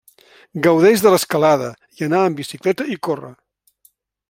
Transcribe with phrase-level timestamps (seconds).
[0.67, 1.67] Gaudeix de l'escalada,
[2.01, 3.31] i anar amb bicicleta i córrer.